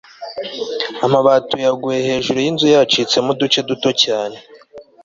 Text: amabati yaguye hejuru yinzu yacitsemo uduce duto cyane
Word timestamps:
amabati 1.05 1.55
yaguye 1.65 1.99
hejuru 2.09 2.37
yinzu 2.45 2.65
yacitsemo 2.75 3.29
uduce 3.33 3.59
duto 3.69 3.89
cyane 4.03 4.37